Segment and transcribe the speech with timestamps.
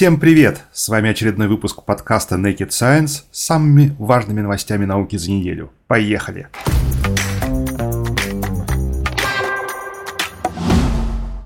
[0.00, 0.62] Всем привет!
[0.72, 5.72] С вами очередной выпуск подкаста Naked Science с самыми важными новостями науки за неделю.
[5.88, 6.48] Поехали!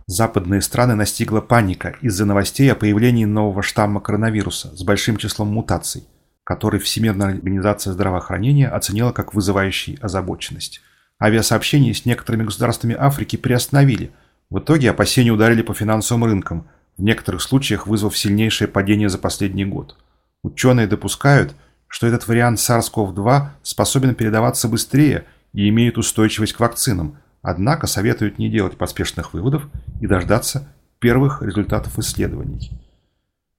[0.06, 6.04] Западные страны настигла паника из-за новостей о появлении нового штамма коронавируса с большим числом мутаций,
[6.44, 10.80] который Всемирная организация здравоохранения оценила как вызывающий озабоченность.
[11.20, 14.12] Авиасообщения с некоторыми государствами Африки приостановили.
[14.48, 19.64] В итоге опасения ударили по финансовым рынкам– в некоторых случаях вызвав сильнейшее падение за последний
[19.64, 19.96] год.
[20.42, 21.54] Ученые допускают,
[21.88, 28.50] что этот вариант SARS-CoV-2 способен передаваться быстрее и имеет устойчивость к вакцинам, однако советуют не
[28.50, 29.68] делать поспешных выводов
[30.00, 32.70] и дождаться первых результатов исследований.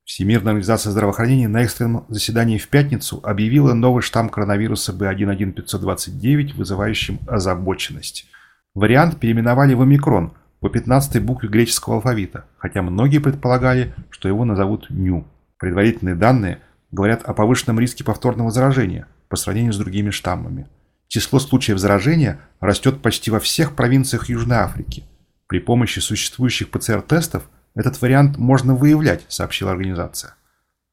[0.04, 8.28] Всемирная организация здравоохранения на экстренном заседании в пятницу объявила новый штамм коронавируса B11529, вызывающим озабоченность.
[8.76, 14.90] Вариант переименовали в омикрон– по 15 букве греческого алфавита, хотя многие предполагали, что его назовут
[14.90, 15.26] Ню.
[15.58, 16.60] Предварительные данные
[16.92, 20.68] говорят о повышенном риске повторного заражения по сравнению с другими штаммами.
[21.08, 25.04] Число случаев заражения растет почти во всех провинциях Южной Африки.
[25.48, 27.44] При помощи существующих ПЦР-тестов
[27.76, 30.36] этот вариант можно выявлять, сообщила организация.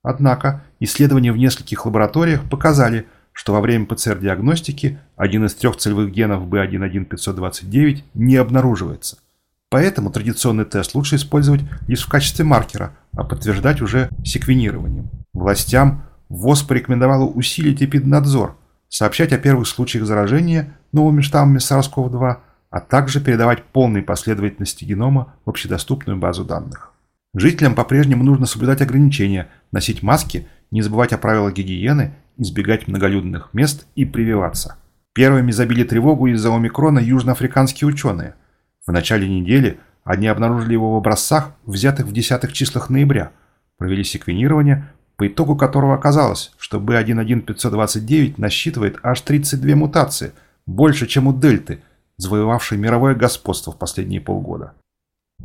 [0.02, 6.42] Однако исследования в нескольких лабораториях показали, что во время ПЦР-диагностики один из трех целевых генов
[6.48, 9.18] B11529 не обнаруживается–
[9.72, 15.08] Поэтому традиционный тест лучше использовать лишь в качестве маркера, а подтверждать уже секвенированием.
[15.32, 18.54] Властям ВОЗ порекомендовало усилить эпиднадзор,
[18.90, 22.36] сообщать о первых случаях заражения новыми штаммами SARS-CoV-2,
[22.68, 26.92] а также передавать полные последовательности генома в общедоступную базу данных.
[27.34, 33.86] Жителям по-прежнему нужно соблюдать ограничения, носить маски, не забывать о правилах гигиены, избегать многолюдных мест
[33.94, 34.76] и прививаться.
[35.14, 38.34] Первыми забили тревогу из-за омикрона южноафриканские ученые–
[38.86, 43.30] в начале недели они обнаружили его в образцах, взятых в десятых числах ноября,
[43.78, 50.32] провели секвенирование, по итогу которого оказалось, что B11529 насчитывает аж 32 мутации,
[50.66, 51.82] больше, чем у дельты,
[52.16, 54.74] завоевавшей мировое господство в последние полгода.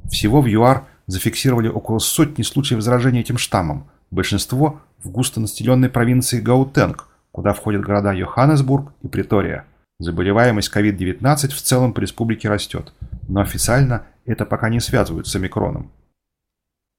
[0.09, 7.07] Всего в ЮАР зафиксировали около сотни случаев заражения этим штаммом, большинство в густонаселенной провинции Гаутенг,
[7.31, 9.65] куда входят города Йоханнесбург и Притория.
[9.99, 12.93] Заболеваемость COVID-19 в целом по республике растет–
[13.27, 15.91] но официально это пока не связывают с омикроном.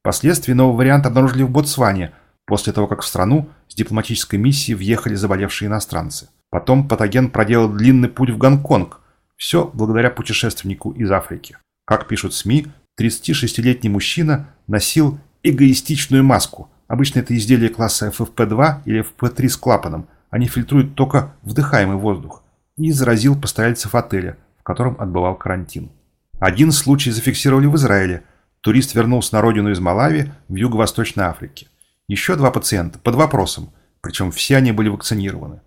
[0.03, 2.13] Впоследствии новый вариант обнаружили в Ботсване,
[2.47, 6.29] после того, как в страну с дипломатической миссией въехали заболевшие иностранцы.
[6.51, 9.01] Потом патоген проделал длинный путь в Гонконг.
[9.37, 11.59] Все благодаря путешественнику из Африки.
[11.85, 12.67] Как пишут СМИ,
[12.99, 16.71] 36-летний мужчина носил эгоистичную маску.
[16.89, 20.09] Обычно это изделие класса FFP2 или FFP3 с клапаном.
[20.31, 22.43] Они фильтруют только вдыхаемый воздух.
[22.79, 25.91] И заразил постояльцев отеля, в котором отбывал карантин.
[26.39, 28.23] Один случай зафиксировали в Израиле.
[28.61, 31.67] Турист вернулся на родину из Малави в Юго-Восточной Африке.
[32.07, 35.61] Еще два пациента под вопросом, причем все они были вакцинированы.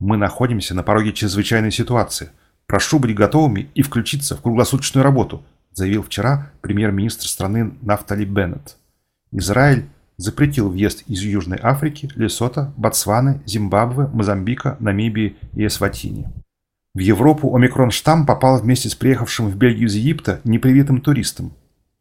[0.00, 2.30] Мы находимся на пороге чрезвычайной ситуации.
[2.66, 8.76] Прошу быть готовыми и включиться в круглосуточную работу, заявил вчера премьер-министр страны Нафтали Беннет.
[9.32, 9.86] Израиль
[10.16, 16.26] запретил въезд из Южной Африки, Лесота, Ботсваны, Зимбабве, Мозамбика, Намибии и Эсватини.
[16.94, 21.52] В Европу омикрон-штамм попал вместе с приехавшим в Бельгию из Египта непривитым туристом.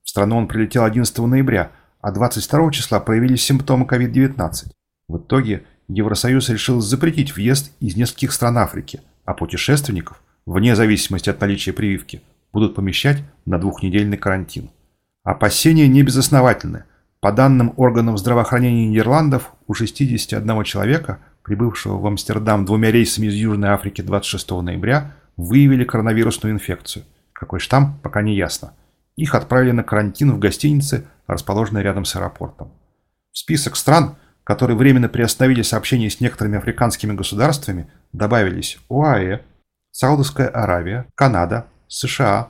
[0.04, 4.68] В страну он прилетел 11 ноября, а 22 числа проявились симптомы COVID-19.
[5.08, 11.42] В итоге Евросоюз решил запретить въезд из нескольких стран Африки, а путешественников, вне зависимости от
[11.42, 12.22] наличия прививки,
[12.52, 14.70] будут помещать на двухнедельный карантин.
[15.24, 16.84] Опасения не безосновательны.
[17.20, 23.70] По данным органов здравоохранения Нидерландов, у 61 человека– прибывшего в Амстердам двумя рейсами из Южной
[23.70, 27.06] Африки 26 ноября, выявили коронавирусную инфекцию.
[27.34, 28.74] Какой штамм, пока не ясно.
[29.16, 32.72] Их отправили на карантин в гостинице, расположенной рядом с аэропортом.
[33.32, 39.42] В список стран, которые временно приостановили сообщения с некоторыми африканскими государствами, добавились ОАЭ,
[39.92, 42.50] Саудовская Аравия, Канада, США,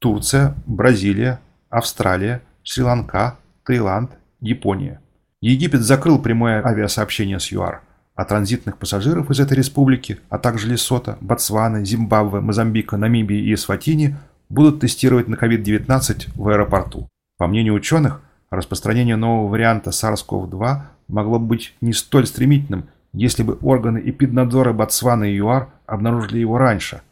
[0.00, 4.10] Турция, Бразилия, Австралия, Шри-Ланка, Таиланд,
[4.40, 5.00] Япония.
[5.40, 7.82] Египет закрыл прямое авиасообщение с ЮАР–
[8.14, 14.16] а транзитных пассажиров из этой республики, а также Лесота, Ботсваны, Зимбабве, Мозамбика, Намибии и Эсватини
[14.48, 17.08] будут тестировать на COVID-19 в аэропорту.
[17.38, 18.20] По мнению ученых,
[18.50, 25.36] распространение нового варианта SARS-CoV-2 могло быть не столь стремительным, если бы органы эпиднадзора Ботсваны и
[25.36, 27.02] ЮАР обнаружили его раньше.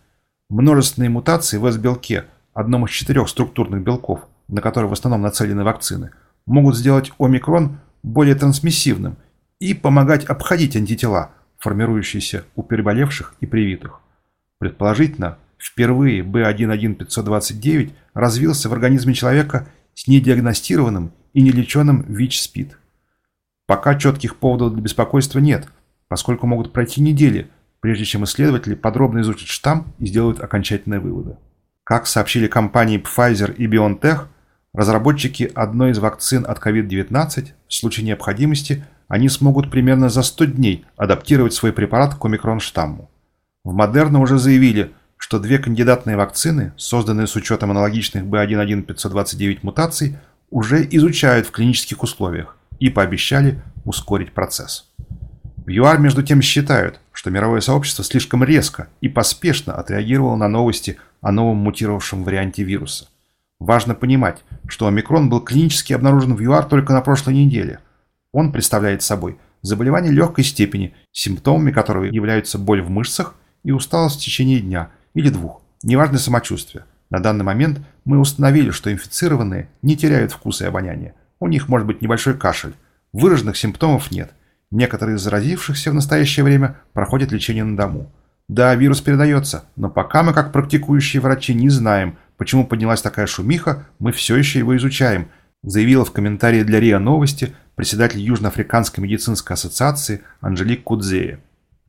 [0.50, 6.10] Множественные мутации в S-белке, одном из четырех структурных белков, на которые в основном нацелены вакцины,
[6.46, 9.16] могут сделать омикрон более трансмиссивным–
[9.62, 14.00] и помогать обходить антитела, формирующиеся у переболевших и привитых.
[14.58, 22.76] Предположительно, впервые B11529 развился в организме человека с недиагностированным и нелеченным ВИЧ-СПИД.
[23.68, 25.68] Пока четких поводов для беспокойства нет,
[26.08, 27.48] поскольку могут пройти недели,
[27.78, 31.36] прежде чем исследователи подробно изучат штамм и сделают окончательные выводы.
[31.84, 34.26] Как сообщили компании Pfizer и BioNTech,
[34.74, 40.84] разработчики одной из вакцин от COVID-19 в случае необходимости они смогут примерно за 100 дней
[40.96, 43.10] адаптировать свой препарат к омикрон-штамму.
[43.64, 50.16] В Модерна уже заявили, что две кандидатные вакцины, созданные с учетом аналогичных B11529 мутаций,
[50.50, 54.90] уже изучают в клинических условиях и пообещали ускорить процесс.
[55.64, 60.96] В ЮАР, между тем, считают, что мировое сообщество слишком резко и поспешно отреагировало на новости
[61.20, 63.06] о новом мутировавшем варианте вируса.
[63.62, 67.78] Важно понимать, что омикрон был клинически обнаружен в ЮАР только на прошлой неделе.
[68.32, 74.24] Он представляет собой заболевание легкой степени, симптомами которого являются боль в мышцах и усталость в
[74.24, 76.84] течение дня или двух, неважно самочувствие.
[77.10, 81.14] На данный момент мы установили, что инфицированные не теряют вкуса и обоняния.
[81.38, 82.74] У них может быть небольшой кашель.
[83.12, 84.32] Выраженных симптомов нет–
[84.72, 88.10] Некоторые из заразившихся в настоящее время проходят лечение на дому.
[88.48, 93.86] Да, вирус передается, но пока мы, как практикующие врачи, не знаем, почему поднялась такая шумиха,
[94.00, 95.28] мы все еще его изучаем,
[95.62, 101.38] заявила в комментарии для РИА Новости председатель Южноафриканской медицинской ассоциации Анжелик Кудзея.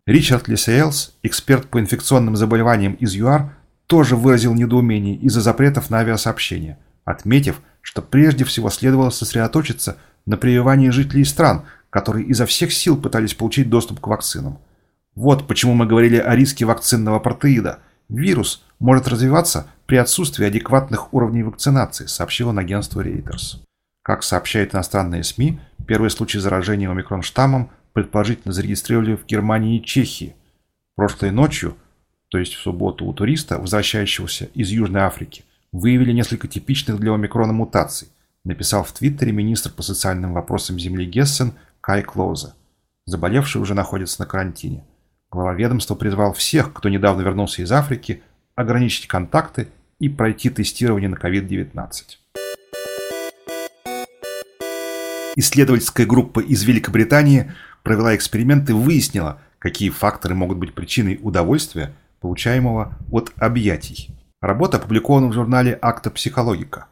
[0.06, 3.52] Ричард Лесселс, эксперт по инфекционным заболеваниям из ЮАР,
[3.88, 9.98] тоже выразил недоумение из-за запретов на авиасообщение, отметив, что прежде всего следовало сосредоточиться
[10.28, 14.60] на прививании жителей стран, которые изо всех сил пытались получить доступ к вакцинам.
[15.16, 17.80] Вот почему мы говорили о риске вакцинного апартеида.
[18.08, 23.62] Вирус может развиваться при отсутствии адекватных уровней вакцинации, сообщил он агентству Reuters.
[24.02, 30.36] Как сообщают иностранные СМИ, первый случай заражения омикрон-штаммом предположительно зарегистрировали в Германии и Чехии.
[30.96, 31.78] Прошлой ночью,
[32.28, 37.54] то есть в субботу у туриста, возвращающегося из Южной Африки, выявили несколько типичных для омикрона
[37.54, 38.10] мутаций,
[38.44, 42.54] написал в Твиттере министр по социальным вопросам земли Гессен Кай Клоуза.
[43.06, 44.84] Заболевший уже находится на карантине.
[45.32, 48.22] Глава ведомства призвал всех, кто недавно вернулся из Африки,
[48.56, 49.68] ограничить контакты
[50.00, 52.18] и пройти тестирование на COVID-19.
[55.36, 57.52] Исследовательская группа из Великобритании
[57.82, 64.10] провела эксперимент и выяснила, какие факторы могут быть причиной удовольствия, получаемого от объятий.
[64.42, 66.88] Работа опубликована в журнале «Акта психологика».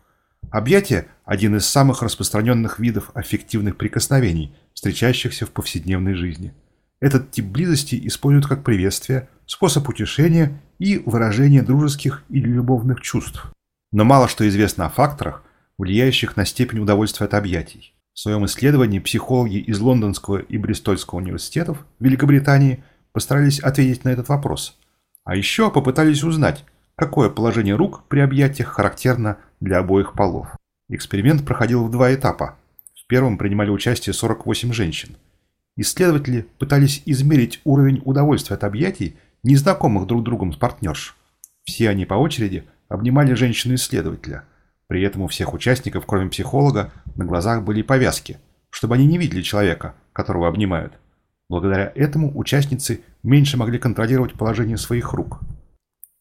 [0.50, 6.54] Объятие– один из самых распространенных видов аффективных прикосновений, встречающихся в повседневной жизни.
[7.00, 13.46] Этот тип близости используют как приветствие, способ утешения и выражение дружеских или любовных чувств.
[13.92, 15.44] Но мало что известно о факторах,
[15.78, 17.94] влияющих на степень удовольствия от объятий.
[18.14, 24.76] В своем исследовании психологи из Лондонского и Бристольского университетов Великобритании постарались ответить на этот вопрос.
[25.24, 30.58] А еще попытались узнать, какое положение рук при объятиях характерно для обоих полов.
[30.90, 32.58] Эксперимент проходил в два этапа.
[32.96, 35.16] В первом принимали участие 48 женщин.
[35.78, 41.16] Исследователи пытались измерить уровень удовольствия от объятий незнакомых друг другом партнерш.
[41.64, 44.44] Все они по очереди обнимали женщину-исследователя.
[44.88, 48.38] При этом у всех участников, кроме психолога, на глазах были повязки,
[48.70, 50.94] чтобы они не видели человека, которого обнимают.
[51.50, 55.40] Благодаря этому участницы меньше могли контролировать положение своих рук.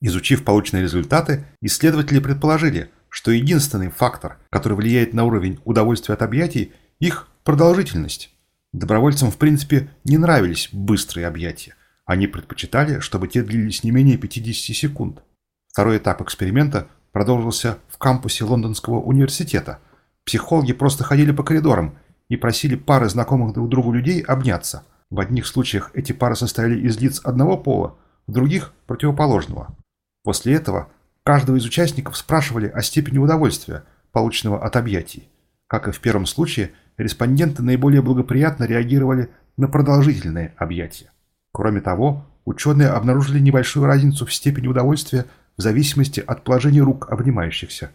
[0.00, 6.72] Изучив полученные результаты, исследователи предположили, что единственный фактор, который влияет на уровень удовольствия от объятий,
[7.00, 8.30] их продолжительность.
[8.72, 11.74] Добровольцам в принципе не нравились быстрые объятия.
[12.10, 15.22] Они предпочитали, чтобы те длились не менее 50 секунд.
[15.68, 19.78] Второй этап эксперимента продолжился в кампусе Лондонского университета.
[20.24, 21.96] Психологи просто ходили по коридорам
[22.28, 24.82] и просили пары знакомых друг другу людей обняться.
[25.08, 29.76] В одних случаях эти пары состояли из лиц одного пола, в других– противоположного.
[30.24, 30.88] После этого
[31.22, 35.28] каждого из участников спрашивали о степени удовольствия, полученного от объятий.
[35.68, 41.12] Как и в первом случае, респонденты наиболее благоприятно реагировали на продолжительные объятия.
[41.52, 45.26] Кроме того, ученые обнаружили небольшую разницу в степени удовольствия
[45.56, 47.90] в зависимости от положения рук обнимающихся.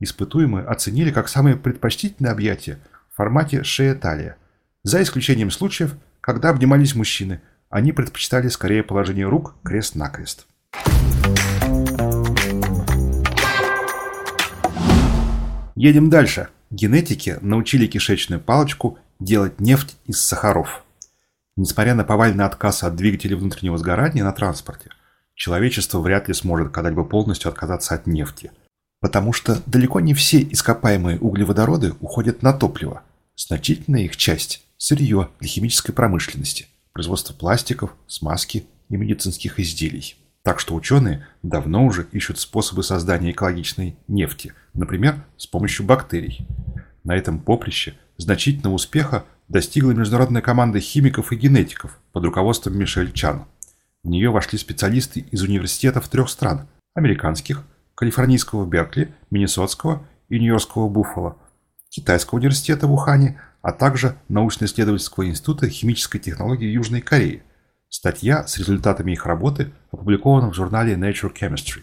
[0.00, 2.78] Испытуемые оценили как самые предпочтительные объятия
[3.12, 4.36] в формате шея-талия.
[4.82, 10.46] За исключением случаев, когда обнимались мужчины, они предпочитали скорее положение рук крест-накрест.
[15.74, 16.48] Едем дальше.
[16.70, 20.85] Генетики научили кишечную палочку делать нефть из сахаров.
[21.56, 24.90] Несмотря на повальный отказ от двигателей внутреннего сгорания на транспорте,
[25.34, 28.52] человечество вряд ли сможет когда-либо полностью отказаться от нефти.
[29.00, 33.02] Потому что далеко не все ископаемые углеводороды уходят на топливо.
[33.36, 40.16] Значительная их часть– сырье для химической промышленности, производство пластиков, смазки и медицинских изделий.
[40.42, 46.46] Так что ученые давно уже ищут способы создания экологичной нефти, например, с помощью бактерий.
[47.02, 53.46] На этом поприще значительного успеха достигла международная команда химиков и генетиков под руководством Мишель Чан.
[54.02, 57.62] В нее вошли специалисты из университетов трех стран– американских,
[57.94, 61.36] калифорнийского Беркли, Миннесотского и Нью-Йоркского Буффало,
[61.88, 67.42] Китайского университета в Ухане, а также научно-исследовательского института химической технологии Южной Кореи.
[67.88, 71.82] Статья с результатами их работы опубликована в журнале Nature Chemistry.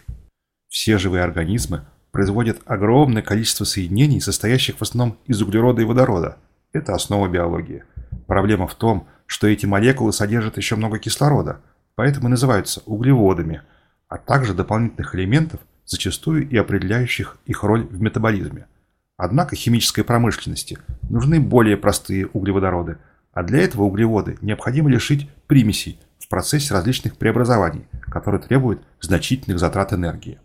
[0.67, 6.38] Все живые организмы производят огромное количество соединений, состоящих в основном из углерода и водорода.
[6.74, 7.84] Это основа биологии.
[8.25, 11.62] Проблема в том, что эти молекулы содержат еще много кислорода,
[11.94, 13.62] поэтому называются углеводами,
[14.08, 18.65] а также дополнительных элементов, зачастую и определяющих их роль в метаболизме.
[19.18, 22.98] Однако химической промышленности нужны более простые углеводороды,
[23.34, 29.94] а для этого углеводы необходимо лишить примесей в процессе различных преобразований, которые требуют значительных затрат
[29.94, 30.39] энергии.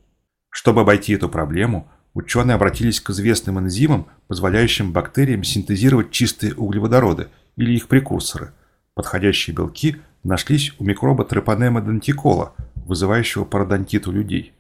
[0.51, 7.73] Чтобы обойти эту проблему, ученые обратились к известным энзимам, позволяющим бактериям синтезировать чистые углеводороды или
[7.73, 8.53] их прекурсоры.
[8.95, 14.53] Подходящие белки нашлись у микроба трепанема дентикола, вызывающего пародонтит у людей.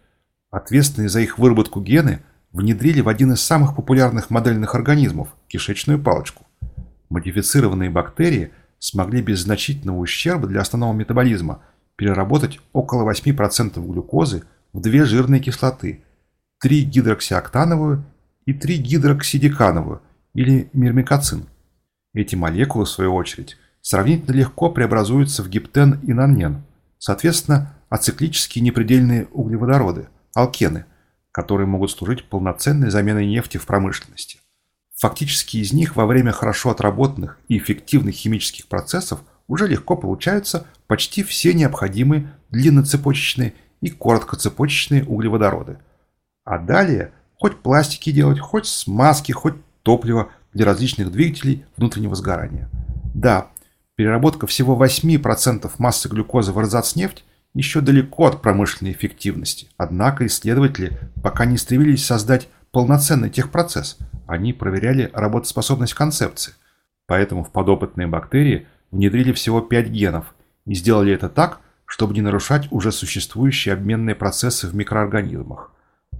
[0.52, 2.22] Ответственные за их выработку гены
[2.52, 6.46] внедрили в один из самых популярных модельных организмов– кишечную палочку.
[7.10, 11.62] Модифицированные бактерии смогли без значительного ущерба для основного метаболизма
[11.96, 16.04] переработать около 8% глюкозы в две жирные кислоты–
[16.64, 18.04] 3-гидроксиоктановую
[18.46, 20.00] и 3-гидроксидекановую
[20.34, 21.46] или мирмикацин.
[22.14, 26.64] Эти молекулы, в свою очередь, сравнительно легко преобразуются в гептен и наннен,
[26.98, 30.84] соответственно, ациклические непредельные углеводороды– алкены–
[31.38, 34.40] которые могут служить полноценной заменой нефти в промышленности.
[34.96, 41.22] Фактически из них во время хорошо отработанных и эффективных химических процессов уже легко получаются почти
[41.22, 45.78] все необходимые длинноцепочечные и короткоцепочечные углеводороды.
[46.48, 52.70] А далее хоть пластики делать, хоть смазки, хоть топливо для различных двигателей внутреннего сгорания.
[53.14, 53.48] Да,
[53.96, 59.68] переработка всего 8% массы глюкозы в эрзац-нефть еще далеко от промышленной эффективности.
[59.76, 63.98] Однако исследователи пока не стремились создать полноценный техпроцесс.
[64.26, 66.54] Они проверяли работоспособность концепции.
[67.06, 72.68] Поэтому в подопытные бактерии внедрили всего 5 генов и сделали это так, чтобы не нарушать
[72.70, 75.72] уже существующие обменные процессы в микроорганизмах.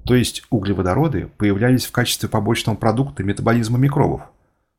[0.08, 4.22] То есть углеводороды появлялись в качестве побочного продукта метаболизма микробов.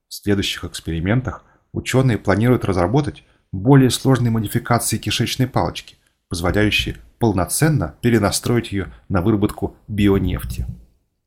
[0.08, 5.98] В следующих экспериментах ученые планируют разработать более сложные модификации кишечной палочки,
[6.30, 10.66] позволяющие полноценно перенастроить ее на выработку бионефти.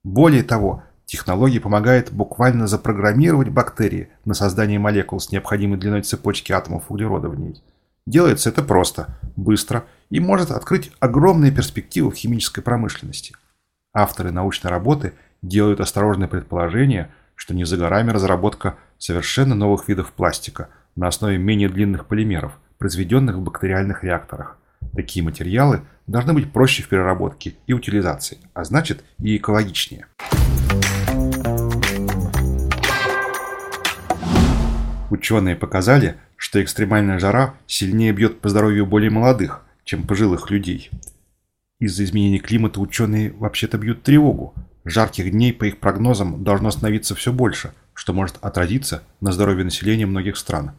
[0.03, 6.87] Более того, технология помогает буквально запрограммировать бактерии на создание молекул с необходимой длиной цепочки атомов
[6.89, 7.63] углерода в ней.
[8.09, 13.37] Делается это просто, быстро и может открыть огромные перспективы в химической промышленности.
[13.95, 20.69] Авторы научной работы делают осторожное предположение, что не за горами разработка совершенно новых видов пластика
[20.97, 24.57] на основе менее длинных полимеров, произведенных в бактериальных реакторах.
[24.95, 30.07] Такие материалы должны быть проще в переработке и утилизации, а значит и экологичнее.
[35.11, 40.91] Ученые показали, что экстремальная жара сильнее бьет по здоровью более молодых, чем пожилых людей.
[41.83, 44.55] Из-за изменения климата ученые вообще-то бьют тревогу.
[44.85, 50.07] Жарких дней, по их прогнозам, должно становиться все больше, что может отразиться на здоровье населения
[50.07, 50.75] многих стран.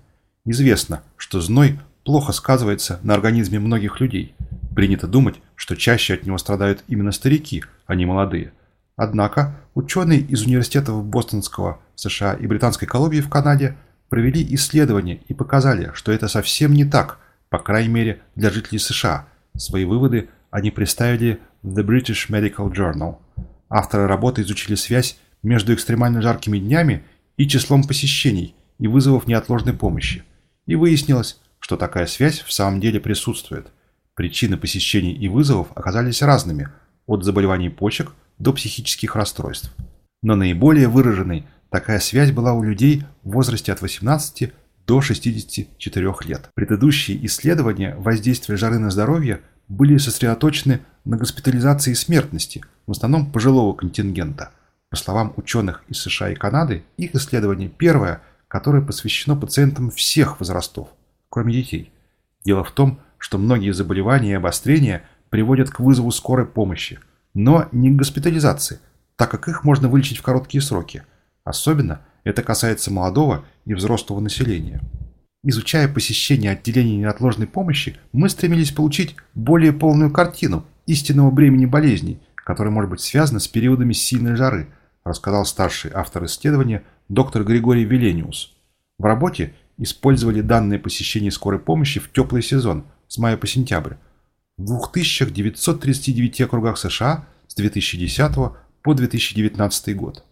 [0.46, 4.34] Известно, что зной плохо сказывается на организме многих людей.
[4.74, 8.54] Принято думать, что чаще от него страдают именно старики, а не молодые.
[8.96, 13.76] Однако ученые из университетов Бостонского США и Британской Колумбии в Канаде
[14.08, 17.20] провели исследования и показали, что это совсем не так,
[17.50, 19.28] по крайней мере для жителей США.
[19.58, 23.18] Свои выводы они представили в The British Medical Journal.
[23.70, 27.04] Авторы работы изучили связь между экстремально жаркими днями
[27.38, 30.24] и числом посещений и вызовов неотложной помощи.
[30.68, 33.72] И выяснилось, что такая связь в самом деле присутствует.
[34.14, 36.70] Причины посещений и вызовов оказались разными,
[37.08, 39.74] от заболеваний почек до психических расстройств.
[40.22, 44.54] Но наиболее выраженной такая связь была у людей в возрасте от 18
[44.86, 46.52] до 64 лет.
[46.54, 53.74] Предыдущие исследования воздействия жары на здоровье были сосредоточены на госпитализации и смертности, в основном пожилого
[53.74, 54.52] контингента.
[54.90, 60.90] По словам ученых из США и Канады, их исследование первое, которое посвящено пациентам всех возрастов–
[61.34, 61.92] кроме детей.
[62.46, 67.00] Дело в том, что многие заболевания и обострения приводят к вызову скорой помощи,
[67.34, 68.80] но не к госпитализации,
[69.16, 71.02] так как их можно вылечить в короткие сроки.
[71.44, 74.80] Особенно это касается молодого и взрослого населения.
[75.46, 82.70] Изучая посещение отделений неотложной помощи, мы стремились получить более полную картину истинного бремени болезней, которое
[82.70, 84.70] может быть связано с периодами сильной жары,
[85.04, 88.54] рассказал старший автор исследования доктор Григорий Велениус.
[88.98, 93.96] В работе использовали данные посещения скорой помощи в теплый сезон с мая по сентябрь
[94.58, 98.36] в 2939 округах США с 2010
[98.82, 100.24] по 2019 год.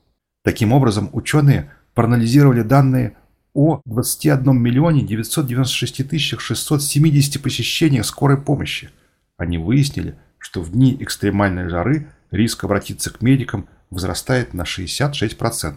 [0.43, 3.17] Таким образом, ученые проанализировали данные
[3.53, 8.89] о 21 миллионе 996 тысячах 670 посещениях скорой помощи.
[9.37, 15.75] Они выяснили, что в дни экстремальной жары риск обратиться к медикам возрастает на 66%.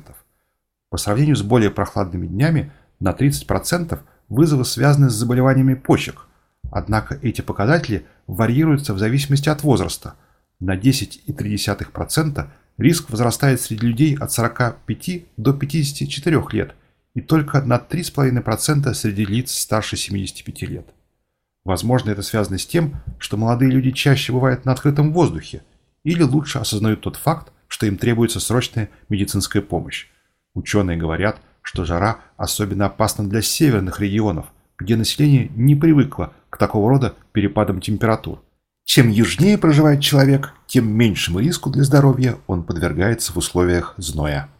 [0.91, 6.27] По сравнению с более прохладными днями на 30% вызовы связаны с заболеваниями почек.
[6.71, 10.15] Однако эти показатели варьируются в зависимости от возраста.
[10.61, 12.47] На 10,3%
[12.79, 16.75] риск возрастает среди людей от 45 до 54 лет
[17.15, 20.87] и только на 3,5% среди лиц старше 75 лет.
[21.65, 25.63] Возможно, это связано с тем, что молодые люди чаще бывают на открытом воздухе
[26.03, 30.09] или лучше осознают тот факт, что им требуется срочная медицинская помощь.
[30.55, 34.47] Ученые говорят, что жара особенно опасна для северных регионов,
[34.79, 38.43] где население не привыкло к такого рода перепадам температур.
[38.85, 44.51] Чем южнее проживает человек, тем меньшему риску для здоровья он подвергается в условиях зноя.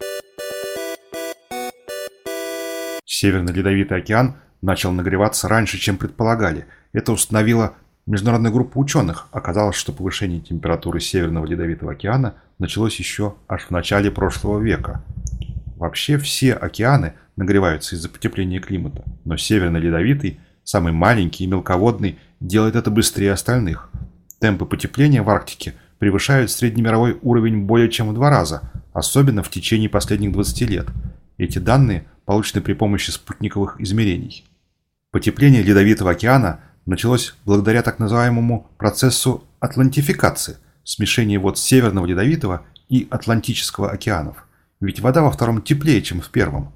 [3.17, 6.65] Северный Ледовитый океан начал нагреваться раньше, чем предполагали.
[6.91, 9.29] Это установила международная группа ученых.
[9.31, 15.01] Оказалось, что повышение температуры Северного Ледовитого океана началось еще аж в начале прошлого века.
[15.77, 22.75] Вообще все океаны нагреваются из-за потепления климата, но Северный Ледовитый, самый маленький и мелководный, делает
[22.75, 23.91] это быстрее остальных.
[24.41, 29.87] Темпы потепления в Арктике превышают среднемировой уровень более чем в два раза, особенно в течение
[29.87, 30.87] последних 20 лет.
[31.37, 34.45] Эти данные получены при помощи спутниковых измерений.
[35.11, 43.91] Потепление Ледовитого океана началось благодаря так называемому процессу атлантификации, смешения вод Северного Ледовитого и Атлантического
[43.91, 44.47] океанов.
[44.81, 46.73] Ведь вода во втором теплее, чем в первом.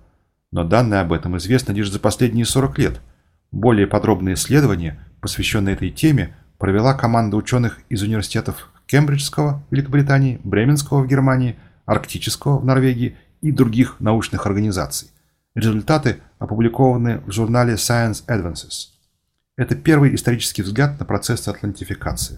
[0.52, 3.02] Но данные об этом известны лишь за последние 40 лет.
[3.52, 11.04] Более подробные исследования, посвященные этой теме, провела команда ученых из университетов Кембриджского в Великобритании, Бременского
[11.04, 15.10] в Германии, Арктического в Норвегии и других научных организаций.
[15.56, 18.90] Результаты опубликованы в журнале Science Advances.
[19.58, 22.38] Это первый исторический взгляд на процесс атлантификации.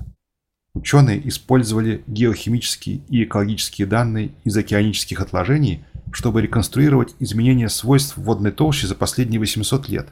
[0.74, 8.86] Ученые использовали геохимические и экологические данные из океанических отложений, чтобы реконструировать изменения свойств водной толщи
[8.86, 10.08] за последние 800 лет.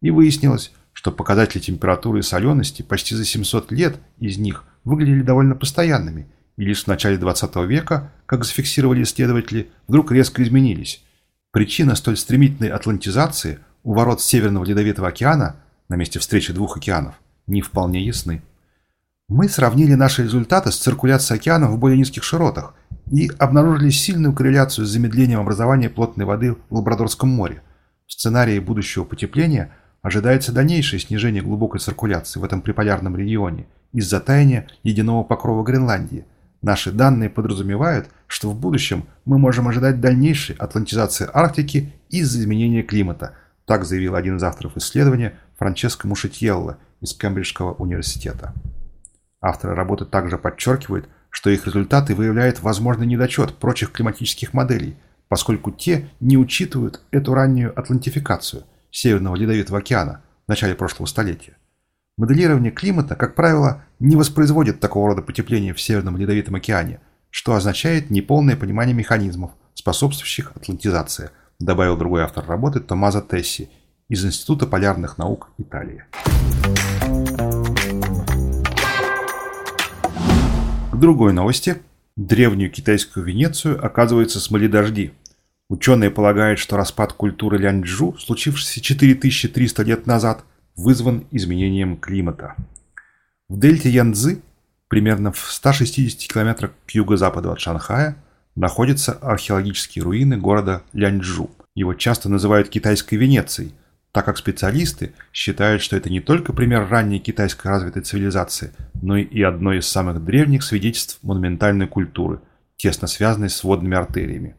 [0.00, 5.54] И выяснилось, что показатели температуры и солености почти за 700 лет из них выглядели довольно
[5.54, 11.04] постоянными, и лишь в начале 20 века, как зафиксировали исследователи, вдруг резко изменились.
[11.50, 15.56] Причина столь стремительной атлантизации у ворот Северного Ледовитого океана
[15.88, 17.14] на месте встречи двух океанов
[17.46, 18.42] не вполне ясны.
[19.28, 22.74] Мы сравнили наши результаты с циркуляцией океанов в более низких широтах
[23.10, 27.62] и обнаружили сильную корреляцию с замедлением образования плотной воды в Лабрадорском море.
[28.06, 34.66] В сценарии будущего потепления ожидается дальнейшее снижение глубокой циркуляции в этом приполярном регионе из-за таяния
[34.82, 36.26] ледяного покрова Гренландии.
[36.60, 43.36] Наши данные подразумевают, что в будущем мы можем ожидать дальнейшей атлантизации Арктики из-за изменения климата,
[43.64, 48.54] так заявил один из авторов исследования Франческо Мушетьелло из Кембриджского университета.
[49.40, 54.96] Авторы работы также подчеркивают, что их результаты выявляют возможный недочет прочих климатических моделей,
[55.28, 61.56] поскольку те не учитывают эту раннюю атлантификацию Северного Ледовитого океана в начале прошлого столетия.
[62.18, 67.00] Моделирование климата, как правило, не воспроизводит такого рода потепления в Северном Ледовитом океане,
[67.30, 73.70] что означает неполное понимание механизмов, способствующих атлантизации, добавил другой автор работы Томазо Тесси
[74.08, 76.04] из Института полярных наук Италии.
[80.98, 81.76] другой новости.
[82.16, 85.12] Древнюю китайскую Венецию, оказывается, смыли дожди.
[85.70, 90.42] Ученые полагают, что распад культуры Ляньчжу, случившийся 4300 лет назад,
[90.78, 92.54] вызван изменением климата.
[93.48, 94.40] В дельте Янцзы,
[94.88, 98.16] примерно в 160 километрах к юго-западу от Шанхая,
[98.54, 101.50] находятся археологические руины города Ляньчжу.
[101.74, 103.74] Его часто называют китайской Венецией–
[104.12, 109.42] так как специалисты считают, что это не только пример ранней китайской развитой цивилизации, но и
[109.42, 112.40] одно из самых древних свидетельств монументальной культуры,
[112.76, 114.56] тесно связанной с водными артериями.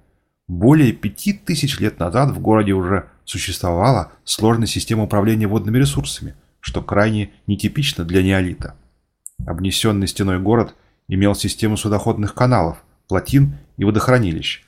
[0.47, 6.81] Более пяти тысяч лет назад в городе уже существовала сложная система управления водными ресурсами, что
[6.81, 8.75] крайне нетипично для неолита.
[9.45, 10.75] Обнесенный стеной город
[11.07, 14.63] имел систему судоходных каналов, плотин и водохранилищ,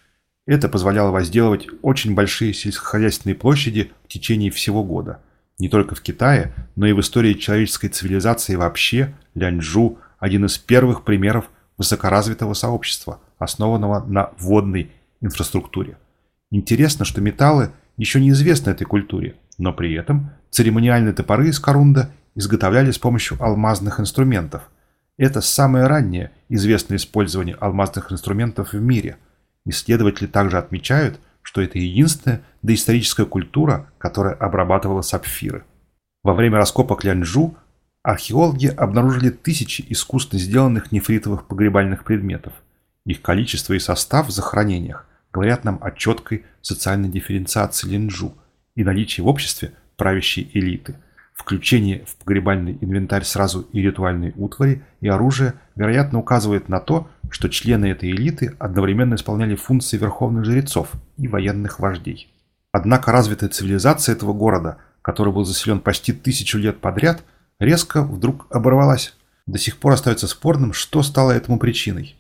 [0.46, 5.22] это позволяло возделывать очень большие сельскохозяйственные площади в течение всего года.
[5.60, 11.04] Не только в Китае, но и в истории человеческой цивилизации вообще Ляньчжу– один из первых
[11.04, 15.98] примеров высокоразвитого сообщества, основанного на водной инфраструктуре.
[16.52, 22.90] Интересно, что металлы еще неизвестны этой культуре, но при этом церемониальные топоры из корунда изготовляли
[22.90, 24.72] с помощью алмазных инструментов.
[25.18, 29.18] Это самое раннее известное использование алмазных инструментов в мире.
[29.66, 35.64] Исследователи также отмечают, что это единственная доисторическая культура, которая обрабатывала сапфиры.
[36.24, 37.56] Во время раскопок Ляньжу
[38.02, 42.54] археологи обнаружили тысячи искусственно сделанных нефритовых погребальных предметов.
[43.06, 48.34] Их количество и состав в захоронениях говорят нам о четкой социальной дифференциации Линджу
[48.76, 50.96] и наличии в обществе правящей элиты.
[51.34, 57.50] Включение в погребальный инвентарь сразу и ритуальной утвари, и оружия, вероятно, указывает на то, что
[57.50, 62.32] члены этой элиты одновременно исполняли функции верховных жрецов и военных вождей.
[62.72, 67.24] Однако развитая цивилизация этого города, который был заселен почти тысячу лет подряд,
[67.60, 69.16] резко вдруг оборвалась.
[69.48, 72.16] До сих пор остается спорным, что стало этому причиной.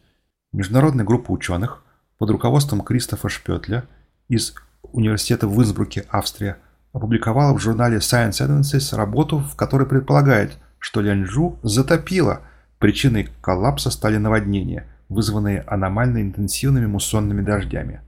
[0.51, 1.80] Международная группа ученых
[2.21, 3.85] под руководством Кристофа Шпетля
[4.29, 4.53] из
[4.83, 6.57] Университета в Инсбруке, Австрия,
[6.93, 12.41] опубликовала в журнале Science Advances работу, в которой предполагает, что Ляньжу затопило.
[12.77, 18.01] Причиной коллапса стали наводнения, вызванные аномально интенсивными муссонными дождями.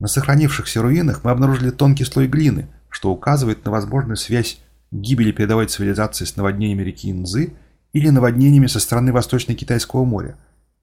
[0.00, 4.60] На сохранившихся руинах мы обнаружили тонкий слой глины, что указывает на возможную связь
[4.90, 7.54] гибели передовой цивилизации с наводнениями реки Инзы
[7.94, 10.36] или наводнениями со стороны Восточно-Китайского моря.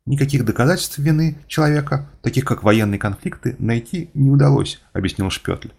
[0.05, 5.69] Никаких доказательств вины человека, таких как военные конфликты, найти не удалось, объяснил Шпетль.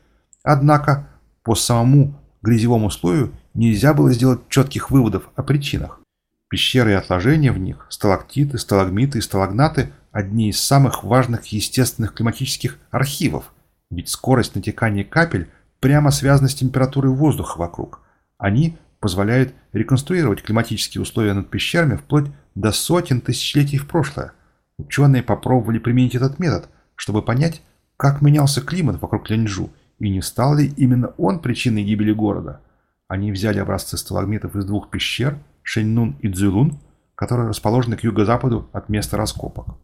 [0.42, 1.08] Однако
[1.42, 6.00] по самому грязевому слою нельзя было сделать четких выводов о причинах.
[6.48, 12.78] Пещеры и отложения в них, сталактиты, сталагмиты и сталагнаты– одни из самых важных естественных климатических
[12.90, 13.52] архивов,
[13.90, 15.48] ведь скорость натекания капель
[15.80, 18.00] прямо связана с температурой воздуха вокруг.
[18.38, 24.32] Они позволяют реконструировать климатические условия над пещерами вплоть до сотен тысячелетий в прошлое.
[24.78, 27.62] Ученые попробовали применить этот метод, чтобы понять,
[27.96, 32.60] как менялся климат вокруг Ленджу и не стал ли именно он причиной гибели города.
[33.08, 36.78] Они взяли образцы сталагмитов из двух пещер, Шэньнун и Цзюлун,
[37.16, 39.76] которые расположены к юго-западу от места раскопок.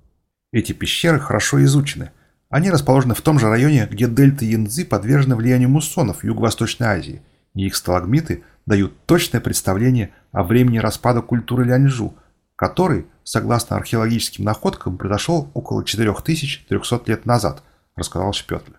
[0.52, 2.12] Эти пещеры хорошо изучены.
[2.50, 7.22] Они расположены в том же районе, где дельта Янцзы подвержена влиянию муссонов Юго-Восточной Азии,
[7.54, 12.14] и их сталагмиты дают точное представление о времени распада культуры Ляньжу–
[12.58, 17.62] который, согласно археологическим находкам, произошел около 4300 лет назад,
[17.94, 18.72] рассказал Шпетль.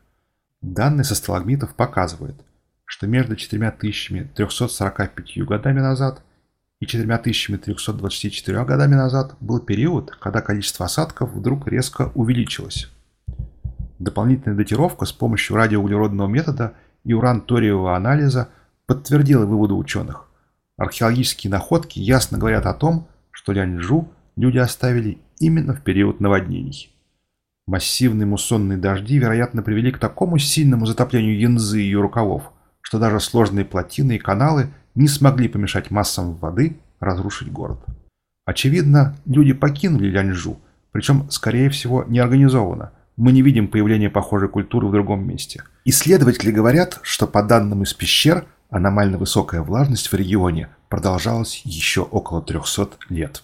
[0.62, 2.36] Данные со сталагмитов показывают,
[2.84, 6.22] что между 4345 годами назад
[6.82, 12.92] и 4324 годами назад был период, когда количество осадков вдруг резко увеличилось.
[13.98, 16.74] Дополнительная датировка с помощью радиоуглеродного метода
[17.06, 18.50] и уран-ториевого анализа
[18.90, 20.26] подтвердила выводы ученых.
[20.76, 26.92] Археологические находки ясно говорят о том, что Ляньжу люди оставили именно в период наводнений.
[27.68, 33.20] Массивные муссонные дожди, вероятно, привели к такому сильному затоплению Янзы и ее рукавов, что даже
[33.20, 37.86] сложные плотины и каналы не смогли помешать массам воды разрушить город.
[38.46, 40.60] Очевидно, люди покинули Ляньжу,
[40.92, 42.92] причем, скорее всего, неорганизованно.
[43.18, 45.62] Мы не видим появления похожей культуры в другом месте.
[45.86, 52.42] Исследователи говорят, что по данным из пещер, аномально высокая влажность в регионе продолжалось еще около
[52.42, 53.44] 300 лет.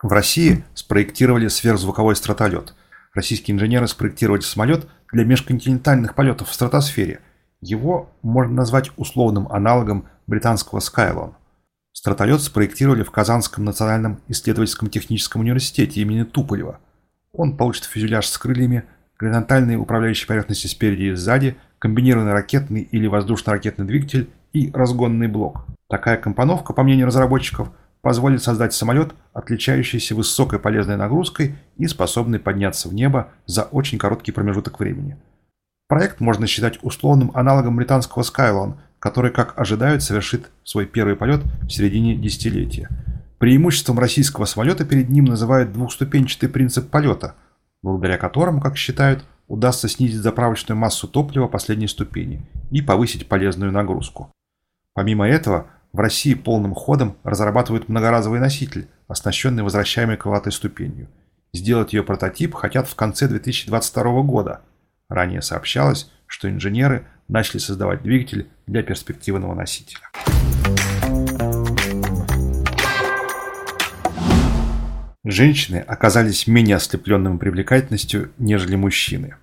[0.00, 2.74] В России спроектировали сверхзвуковой стратолет.
[3.14, 7.20] Российские инженеры спроектировали самолет для межконтинентальных полетов в стратосфере.
[7.60, 11.34] Его можно назвать условным аналогом британского Skylon.
[11.92, 16.78] Стратолет спроектировали в Казанском национальном исследовательском техническом университете имени Туполева.
[17.32, 18.84] Он получит фюзеляж с крыльями,
[19.18, 25.64] горизонтальные управляющие поверхности спереди и сзади– комбинированный ракетный или воздушно-ракетный двигатель и разгонный блок.
[25.88, 27.70] Такая компоновка, по мнению разработчиков,
[28.02, 34.32] позволит создать самолет, отличающийся высокой полезной нагрузкой и способный подняться в небо за очень короткий
[34.32, 35.16] промежуток времени.
[35.88, 41.70] Проект можно считать условным аналогом британского Skylon, который, как ожидают, совершит свой первый полет в
[41.70, 42.88] середине десятилетия.
[43.38, 47.36] Преимуществом российского самолета перед ним называют двухступенчатый принцип полета,
[47.82, 54.30] благодаря которому, как считают, удастся снизить заправочную массу топлива последней ступени и повысить полезную нагрузку.
[54.94, 61.08] Помимо этого, в России полным ходом разрабатывают многоразовый носитель, оснащенный возвращаемой крылатой ступенью.
[61.52, 64.60] Сделать ее прототип хотят в конце 2022 года.
[65.08, 70.02] Ранее сообщалось, что инженеры начали создавать двигатель для перспективного носителя.
[75.30, 79.34] Женщины оказались менее ослепленными привлекательностью, нежели мужчины.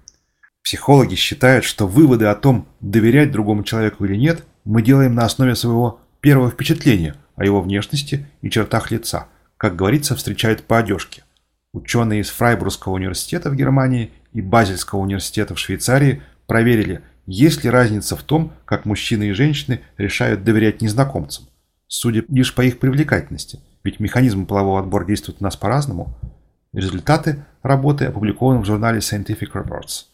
[0.64, 5.54] Психологи считают, что выводы о том, доверять другому человеку или нет, мы делаем на основе
[5.54, 9.28] своего первого впечатления о его внешности и чертах лица.
[9.58, 11.24] Как говорится, встречают по одежке.
[11.72, 18.16] Ученые из Фрайбургского университета в Германии и Базельского университета в Швейцарии проверили, есть ли разница
[18.16, 21.46] в том, как мужчины и женщины решают доверять незнакомцам.
[21.86, 26.18] Судя лишь по их привлекательности, ведь механизм полового отбора действует у нас по-разному.
[26.74, 30.06] Результаты работы опубликованы в журнале Scientific Reports.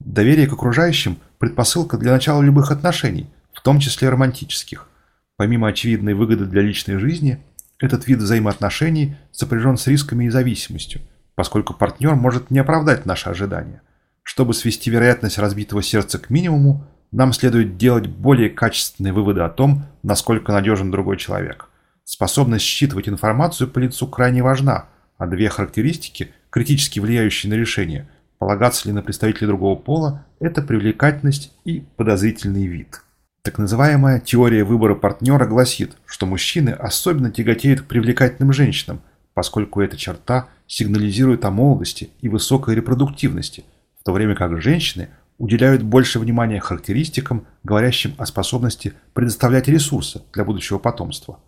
[0.00, 4.88] Доверие к окружающим– предпосылка для начала любых отношений, в том числе романтических.
[5.36, 7.38] Помимо очевидной выгоды для личной жизни,
[7.78, 11.02] этот вид взаимоотношений сопряжен с рисками и зависимостью,
[11.34, 13.82] поскольку партнер может не оправдать наши ожидания.
[14.22, 19.84] Чтобы свести вероятность разбитого сердца к минимуму, нам следует делать более качественные выводы о том,
[20.02, 21.67] насколько надежен другой человек.
[22.10, 24.86] Способность считывать информацию по лицу крайне важна,
[25.18, 31.52] а две характеристики, критически влияющие на решение, полагаться ли на представителей другого пола, это привлекательность
[31.66, 33.02] и подозрительный вид.
[33.42, 39.02] Так называемая теория выбора партнера гласит, что мужчины особенно тяготеют к привлекательным женщинам,
[39.34, 43.66] поскольку эта черта сигнализирует о молодости и высокой репродуктивности,
[44.00, 50.46] в то время как женщины уделяют больше внимания характеристикам, говорящим о способности предоставлять ресурсы для
[50.46, 51.38] будущего потомства.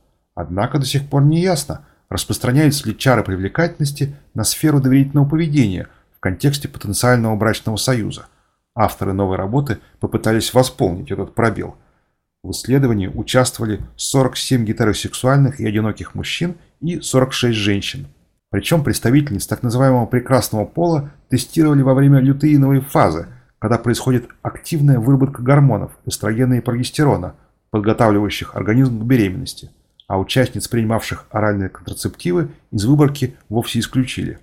[0.41, 6.21] Однако до сих пор не ясно, распространяются ли чары привлекательности на сферу доверительного поведения в
[6.21, 8.27] контексте потенциального брачного союза.
[8.75, 11.77] Авторы новой работы попытались восполнить этот пробел.
[12.43, 18.07] В исследовании участвовали 47 гетеросексуальных и одиноких мужчин и 46 женщин.
[18.51, 23.29] Причем представительниц так называемого прекрасного пола тестировали во время лютеиновой фазы–
[23.61, 27.37] когда происходит активная выработка гормонов эстрогена и прогестерона,
[27.71, 29.71] подготавливающих организм к беременности,
[30.11, 34.41] а участниц, принимавших оральные контрацептивы, из выборки вовсе исключили.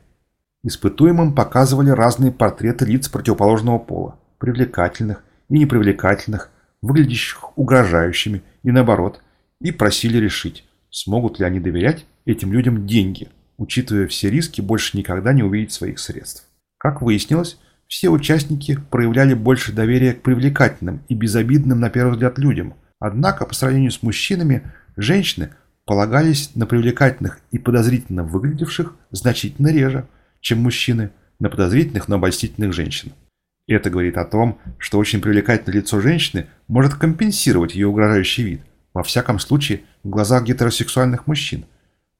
[0.63, 6.51] Испытуемым показывали разные портреты лиц противоположного пола, привлекательных и непривлекательных,
[6.82, 9.21] выглядящих угрожающими и наоборот,
[9.60, 13.27] и просили решить, смогут ли они доверять этим людям деньги,
[13.58, 16.47] учитывая все риски больше никогда не увидеть своих средств.
[16.77, 22.75] Как выяснилось, все участники проявляли больше доверия к привлекательным и безобидным на первый взгляд людям.
[22.99, 25.54] Однако, по сравнению с мужчинами, женщины
[25.86, 30.08] полагались на привлекательных и подозрительно выглядевших значительно реже,
[30.42, 33.14] чем мужчины на подозрительных, но обольстительных женщин.
[33.68, 38.62] Это говорит о том, что очень привлекательное лицо женщины может компенсировать ее угрожающий вид,
[38.94, 41.66] во всяком случае в глазах гетеросексуальных мужчин.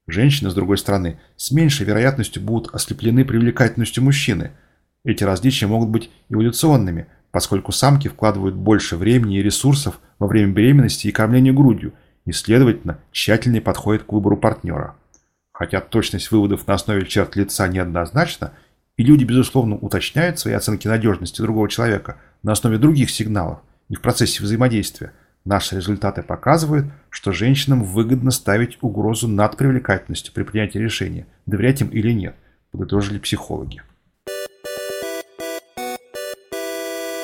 [0.08, 4.52] Женщины, с другой стороны, с меньшей вероятностью будут ослеплены привлекательностью мужчины–
[5.08, 11.08] эти различия могут быть эволюционными, поскольку самки вкладывают больше времени и ресурсов во время беременности
[11.08, 11.94] и кормления грудью
[12.28, 14.96] и, следовательно, тщательнее подходят к выбору партнера.
[15.54, 18.52] Хотя точность выводов на основе черт лица неоднозначна,
[18.98, 24.02] и люди, безусловно, уточняют свои оценки надежности другого человека на основе других сигналов и в
[24.02, 25.14] процессе взаимодействия,
[25.46, 31.88] наши результаты показывают, что женщинам выгодно ставить угрозу над привлекательностью при принятии решения, доверять им
[31.88, 32.36] или нет,
[32.72, 33.82] подытожили психологи.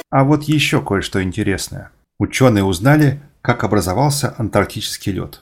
[0.10, 1.92] А вот еще кое-что интересное.
[2.20, 5.42] Ученые узнали, как образовался антарктический лед.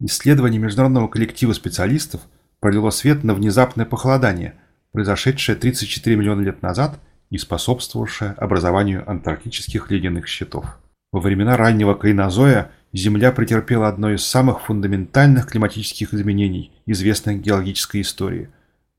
[0.00, 2.20] Исследование международного коллектива специалистов
[2.60, 4.54] пролило свет на внезапное похолодание,
[4.92, 6.98] произошедшее 34 миллиона лет назад
[7.30, 10.78] и способствовавшее образованию антарктических ледяных щитов.
[11.12, 18.50] Во времена раннего кайнозоя Земля претерпела одно из самых фундаментальных климатических изменений, известных геологической истории.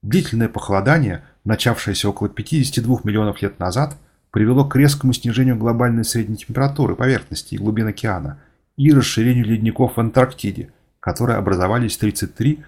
[0.04, 3.95] Длительное похолодание, начавшееся около 52 миллионов лет назад,
[4.36, 8.41] привело к резкому снижению глобальной средней температуры поверхности и глубин океана
[8.76, 12.60] и расширению ледников в Антарктиде, которые образовались 33-34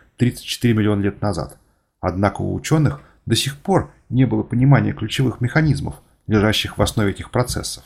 [0.72, 1.58] миллиона лет назад.
[2.00, 7.32] Однако у ученых до сих пор не было понимания ключевых механизмов, лежащих в основе этих
[7.32, 7.84] процессов.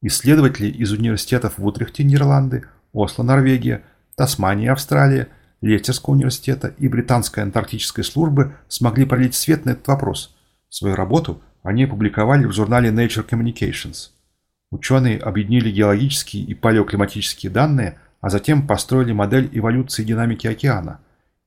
[0.00, 3.84] Исследователи из университетов в Утрехте, Нидерланды, Осло, Норвегия,
[4.16, 5.28] Тасмания, Австралия,
[5.60, 10.34] Лестерского университета и Британской антарктической службы смогли пролить свет на этот вопрос.
[10.68, 14.10] Свою работу– они опубликовали в журнале Nature Communications.
[14.70, 21.00] Ученые объединили геологические и палеоклиматические данные, а затем построили модель эволюции динамики океана.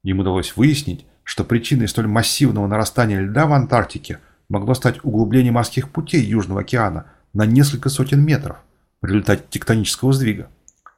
[0.03, 5.89] Им удалось выяснить, что причиной столь массивного нарастания льда в Антарктике могло стать углубление морских
[5.89, 8.57] путей Южного океана на несколько сотен метров
[9.01, 10.49] в результате тектонического сдвига,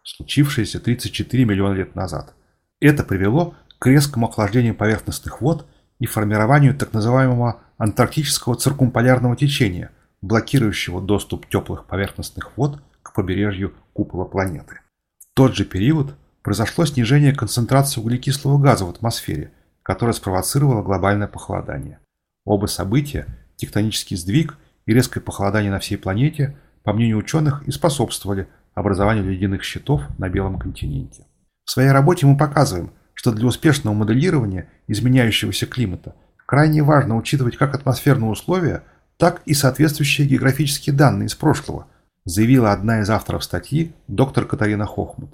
[0.03, 2.33] случившееся 34 миллиона лет назад.
[2.79, 5.65] Это привело к резкому охлаждению поверхностных вод
[5.99, 14.25] и формированию так называемого антарктического циркумполярного течения, блокирующего доступ теплых поверхностных вод к побережью купола
[14.25, 14.81] планеты.
[15.19, 19.51] В тот же период произошло снижение концентрации углекислого газа в атмосфере,
[19.83, 21.99] которое спровоцировало глобальное похолодание.
[22.45, 28.47] Оба события, тектонический сдвиг и резкое похолодание на всей планете, по мнению ученых, и способствовали
[28.73, 31.25] образованию ледяных щитов на Белом континенте.
[31.65, 36.15] В своей работе мы показываем, что для успешного моделирования изменяющегося климата–
[36.47, 38.83] Крайне важно учитывать как атмосферные условия,
[39.17, 41.87] так и соответствующие географические данные из прошлого,
[42.23, 45.29] заявила одна из авторов статьи доктор Катарина Хохмут.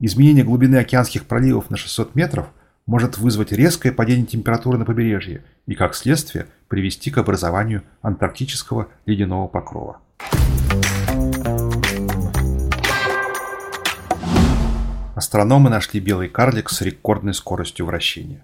[0.00, 2.46] Изменение глубины океанских проливов на 600 метров
[2.86, 9.48] может вызвать резкое падение температуры на побережье и, как следствие, привести к образованию антарктического ледяного
[9.48, 9.98] покрова.
[15.14, 18.42] Астрономы нашли белый карлик с рекордной скоростью вращения.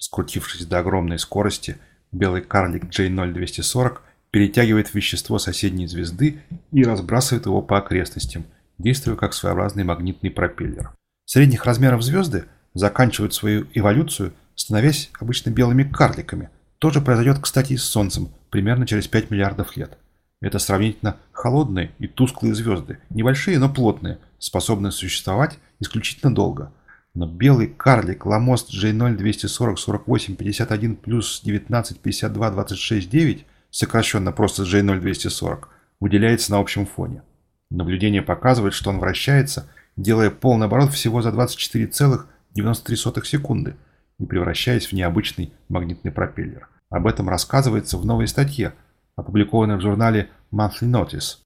[0.00, 1.76] Скрутившись до огромной скорости,
[2.10, 3.98] белый карлик J0240
[4.30, 6.40] перетягивает вещество соседней звезды
[6.72, 8.44] и разбрасывает его по окрестностям,
[8.78, 10.92] действуя как своеобразный магнитный пропеллер.
[11.26, 16.48] Средних размеров звезды заканчивают свою эволюцию, становясь обычно белыми карликами.
[16.78, 19.98] То же произойдет, кстати, и с Солнцем примерно через 5 миллиардов лет.
[20.40, 26.72] Это сравнительно холодные и тусклые звезды, небольшие, но плотные, способные существовать исключительно долго.
[27.14, 34.62] Но белый карлик Ламост J0 240 48 51 плюс 19 52 26 9 сокращенно просто
[34.64, 35.68] J0 240,
[36.00, 37.22] выделяется на общем фоне.
[37.70, 43.76] Наблюдение показывает, что он вращается, делая полный оборот всего за 24,93 секунды
[44.18, 46.68] и превращаясь в необычный магнитный пропеллер.
[46.90, 48.74] Об этом рассказывается в новой статье,
[49.16, 51.38] опубликованной в журнале Monthly Notice.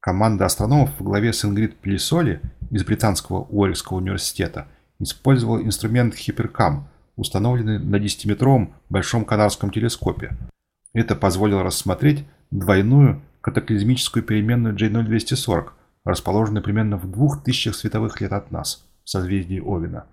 [0.00, 6.84] Команда астрономов в главе с Ингрид Пелисоли из Британского Уорикского университета использовала инструмент Hypercam,
[7.16, 10.36] установленный на 10-метровом Большом Канарском телескопе,
[10.92, 15.68] это позволило рассмотреть двойную катаклизмическую переменную J0240,
[16.04, 20.06] расположенную примерно в двух тысячах световых лет от нас, в созвездии Овина.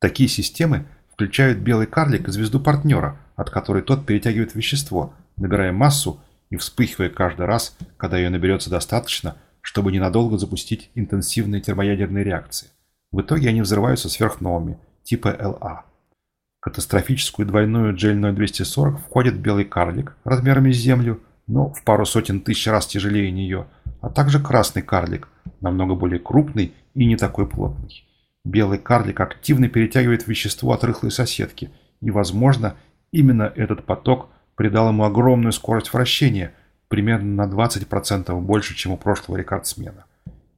[0.00, 6.20] Такие системы включают белый карлик и звезду партнера, от которой тот перетягивает вещество, набирая массу
[6.50, 12.68] и вспыхивая каждый раз, когда ее наберется достаточно, чтобы ненадолго запустить интенсивные термоядерные реакции.
[13.12, 15.88] В итоге они взрываются сверхновыми, типа ЛА
[16.68, 22.86] катастрофическую двойную GL0240 входит белый карлик размерами с Землю, но в пару сотен тысяч раз
[22.86, 23.66] тяжелее нее,
[24.00, 25.28] а также красный карлик,
[25.60, 28.04] намного более крупный и не такой плотный.
[28.44, 32.76] Белый карлик активно перетягивает вещество от рыхлой соседки, и, возможно,
[33.12, 36.52] именно этот поток придал ему огромную скорость вращения,
[36.88, 40.04] примерно на 20% больше, чем у прошлого рекордсмена.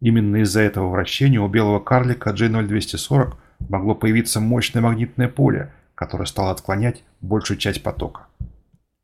[0.00, 3.34] Именно из-за этого вращения у белого карлика J0240
[3.68, 8.26] могло появиться мощное магнитное поле– которая стала отклонять большую часть потока.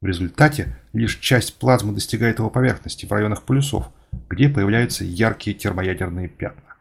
[0.00, 3.90] В результате лишь часть плазмы достигает его поверхности в районах полюсов,
[4.30, 6.74] где появляются яркие термоядерные пятна.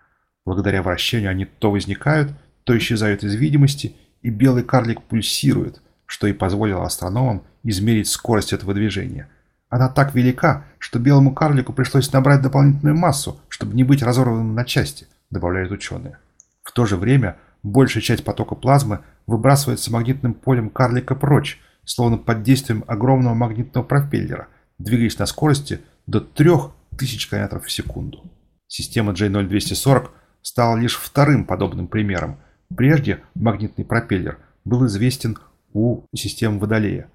[0.46, 2.32] Благодаря вращению они то возникают,
[2.64, 8.74] то исчезают из видимости, и белый карлик пульсирует, что и позволило астрономам измерить скорость этого
[8.74, 9.28] движения.
[9.76, 14.64] Она так велика, что белому карлику пришлось набрать дополнительную массу, чтобы не быть разорванным на
[14.64, 16.18] части, добавляют ученые.
[16.64, 22.42] В то же время большая часть потока плазмы выбрасывается магнитным полем карлика прочь, словно под
[22.42, 28.32] действием огромного магнитного пропеллера, двигаясь на скорости до 3000 км в секунду.
[28.68, 30.08] Система J0240
[30.42, 32.38] стала лишь вторым подобным примером.
[32.74, 35.38] Прежде магнитный пропеллер был известен
[35.74, 37.10] у системы Водолея.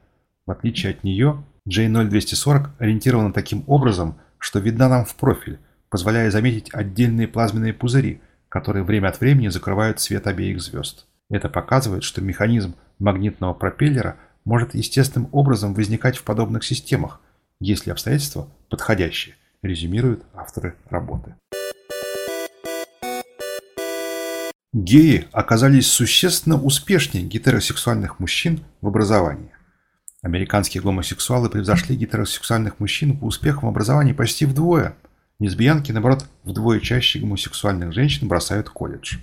[0.44, 6.74] В отличие от нее, J0240 ориентирована таким образом, что видна нам в профиль, позволяя заметить
[6.74, 11.06] отдельные плазменные пузыри, которые время от времени закрывают свет обеих звезд.
[11.30, 17.20] Это показывает, что механизм магнитного пропеллера может естественным образом возникать в подобных системах,
[17.61, 21.35] если обстоятельства подходящие, резюмируют авторы работы.
[24.72, 29.50] Геи оказались существенно успешнее гетеросексуальных мужчин в образовании.
[30.22, 34.94] Американские гомосексуалы превзошли гетеросексуальных мужчин по успехам в образовании почти вдвое.
[35.38, 39.16] Лесбиянки, наоборот, вдвое чаще гомосексуальных женщин бросают колледж.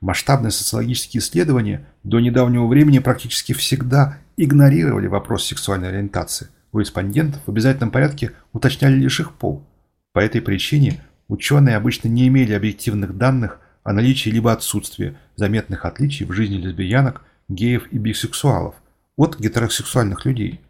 [0.00, 6.48] Масштабные социологические исследования до недавнего времени практически всегда игнорировали вопрос сексуальной ориентации.
[6.70, 9.66] У респондентов в обязательном порядке уточняли лишь их пол.
[10.12, 16.24] По этой причине ученые обычно не имели объективных данных о наличии либо отсутствии заметных отличий
[16.24, 18.76] в жизни лесбиянок, геев и бисексуалов
[19.18, 20.60] от гетеросексуальных людей.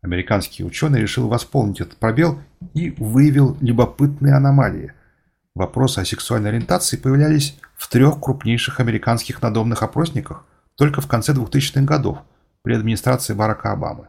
[0.00, 2.40] Американский ученый решил восполнить этот пробел
[2.72, 4.94] и выявил любопытные аномалии.
[5.54, 10.44] Вопросы о сексуальной ориентации появлялись в трех крупнейших американских надомных опросниках
[10.74, 12.18] только в конце 2000-х годов
[12.62, 14.08] при администрации Барака Обамы.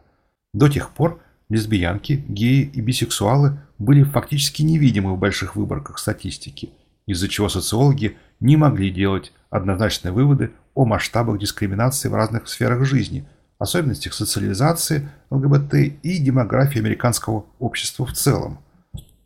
[0.54, 1.20] До тех пор
[1.50, 6.70] лесбиянки, геи и бисексуалы были фактически невидимы в больших выборках статистики,
[7.06, 13.28] из-за чего социологи не могли делать однозначные выводы о масштабах дискриминации в разных сферах жизни,
[13.62, 18.58] особенностях социализации ЛГБТ и демографии американского общества в целом–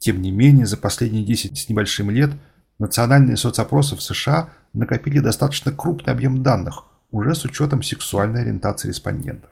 [0.05, 2.31] тем не менее, за последние 10 с небольшим лет
[2.79, 9.49] национальные соцопросы в США накопили достаточно крупный объем данных, уже с учетом сексуальной ориентации респондентов.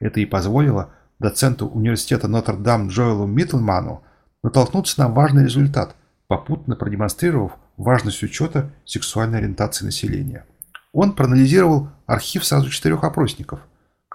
[0.00, 4.02] Это и позволило доценту университета Нотр-Дам Джоэлу Миттлману,
[4.42, 10.44] натолкнуться на важный результат, попутно продемонстрировав важность учета сексуальной ориентации населения.
[10.92, 13.60] Он проанализировал архив сразу четырех опросников,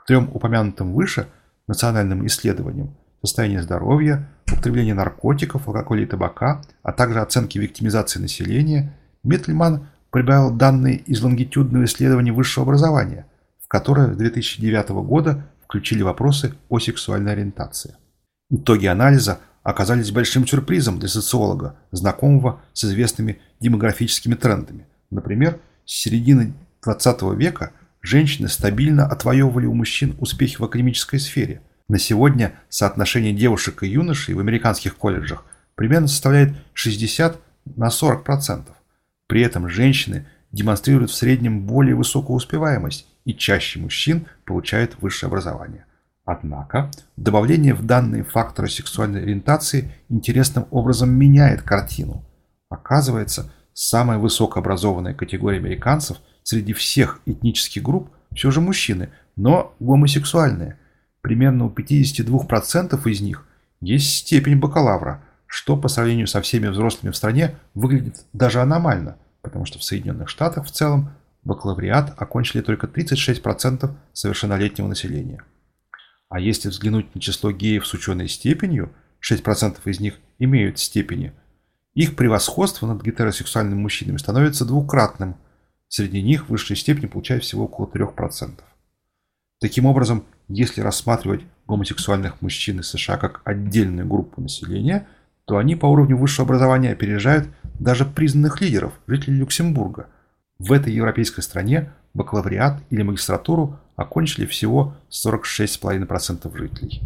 [0.10, 1.28] трем упомянутым выше
[1.68, 8.92] национальным исследованиям состояние здоровья, употребление наркотиков, алкоголя и табака, а также оценки виктимизации населения,
[9.22, 13.28] Миттельман прибавил данные из лонгитюдного исследования высшего образования,
[13.64, 17.96] в которое с 2009 года включили вопросы о сексуальной ориентации.
[18.50, 24.88] Итоги анализа оказались большим сюрпризом для социолога, знакомого с известными демографическими трендами.
[25.12, 31.62] Например, с середины 20 века женщины стабильно отвоевывали у мужчин успехи в академической сфере.
[31.88, 35.46] На сегодня соотношение девушек и юношей в американских колледжах
[35.76, 37.40] примерно составляет 60
[37.76, 38.66] на 40%.
[39.28, 45.86] При этом женщины демонстрируют в среднем более высокую успеваемость и чаще мужчин получают высшее образование.
[46.26, 52.24] Однако, добавление в данные фактора сексуальной ориентации интересным образом меняет картину.
[52.70, 56.18] Оказывается, самая высокообразованная категория американцев
[56.50, 60.80] среди всех этнических групп все же мужчины, но гомосексуальные.
[61.22, 63.46] Примерно у 52% из них
[63.82, 69.66] есть степень бакалавра, что по сравнению со всеми взрослыми в стране выглядит даже аномально, потому
[69.66, 71.12] что в Соединенных Штатах в целом
[71.44, 75.44] бакалавриат окончили только 36% совершеннолетнего населения.
[76.30, 78.92] А если взглянуть на число геев с ученой степенью,
[79.22, 81.32] 6% из них имеют степени,
[81.94, 85.36] их превосходство над гетеросексуальными мужчинами становится двукратным.
[85.90, 88.60] Среди них высшей степени получают всего около 3%.
[89.60, 95.08] Таким образом, если рассматривать гомосексуальных мужчин из США как отдельную группу населения,
[95.46, 100.08] то они по уровню высшего образования опережают даже признанных лидеров, жителей Люксембурга–
[100.60, 107.02] в этой европейской стране бакалавриат или магистратуру окончили всего 46,5% жителей.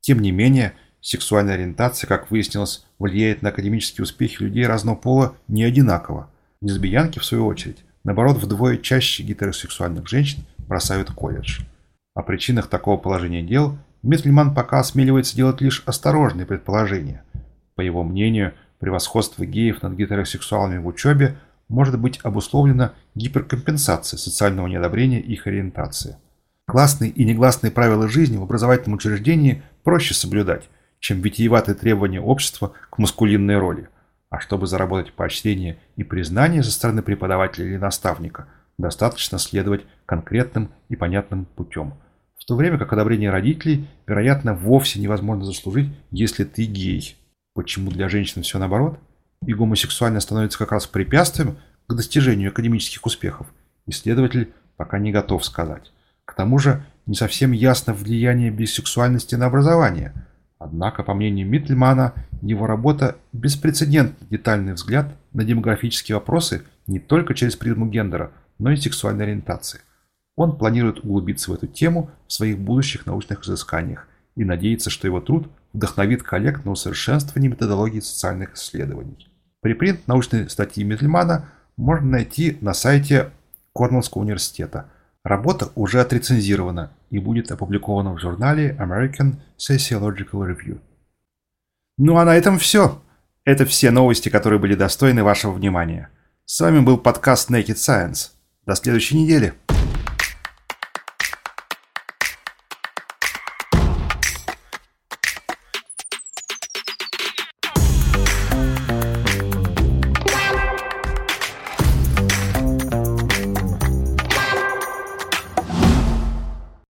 [0.00, 5.62] Тем не менее, сексуальная ориентация, как выяснилось, влияет на академические успехи людей разного пола не
[5.62, 6.28] одинаково.
[6.60, 11.60] Лесбиянки, в свою очередь, наоборот, вдвое чаще гетеросексуальных женщин бросают колледж.
[12.14, 17.22] О причинах такого положения дел Митльман пока осмеливается делать лишь осторожные предположения.
[17.74, 21.36] По его мнению, превосходство геев над гетеросексуалами в учебе–
[21.70, 26.16] может быть обусловлена гиперкомпенсацией социального неодобрения их ориентации.
[26.66, 32.98] Классные и негласные правила жизни в образовательном учреждении проще соблюдать, чем витиеватые требования общества к
[32.98, 33.88] маскулинной роли.
[34.30, 40.96] А чтобы заработать поощрение и признание со стороны преподавателя или наставника, достаточно следовать конкретным и
[40.96, 41.94] понятным путем.
[42.38, 47.16] В то время как одобрение родителей, вероятно, вовсе невозможно заслужить, если ты гей.
[47.54, 48.98] Почему для женщин все наоборот?
[49.46, 53.46] и гомосексуальность становится как раз препятствием к достижению академических успехов,
[53.86, 55.92] исследователь пока не готов сказать.
[56.24, 60.12] К тому же не совсем ясно влияние бисексуальности на образование.
[60.60, 67.56] Однако, по мнению Миттельмана, его работа– беспрецедентный детальный взгляд на демографические вопросы не только через
[67.56, 69.80] призму гендера, но и сексуальной ориентации.
[70.36, 74.06] Он планирует углубиться в эту тему в своих будущих научных изысканиях
[74.36, 79.28] и надеется, что его труд вдохновит коллег на усовершенствование методологии социальных исследований.
[79.62, 81.48] Припринт научной статьи Митльмана
[81.78, 83.30] можно найти на сайте
[83.74, 84.90] Корнеллского университета.
[85.22, 90.80] Работа уже отрецензирована и будет опубликована в журнале American Sociological Review.
[91.98, 93.02] Ну а на этом все.
[93.44, 96.08] Это все новости, которые были достойны вашего внимания.
[96.46, 98.30] С вами был подкаст Naked Science.
[98.64, 99.52] До следующей недели.